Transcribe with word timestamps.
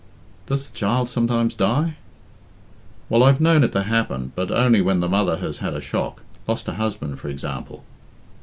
"Does 0.47 0.67
the 0.67 0.75
child 0.75 1.09
sometimes 1.11 1.53
die?" 1.53 1.93
"Well, 3.07 3.21
I've 3.21 3.39
known 3.39 3.63
it 3.63 3.71
to 3.73 3.83
happen, 3.83 4.31
but 4.33 4.49
only 4.49 4.81
when 4.81 4.99
the 4.99 5.07
mother 5.07 5.37
has 5.37 5.59
had 5.59 5.75
a 5.75 5.79
shock 5.79 6.23
lost 6.47 6.65
her 6.65 6.73
husband, 6.73 7.19
for 7.19 7.29
example." 7.29 7.83